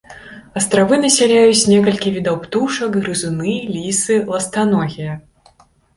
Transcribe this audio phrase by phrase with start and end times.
[0.59, 5.13] Астравы насяляюць некалькі відаў птушак, грызуны, лісы, ластаногія.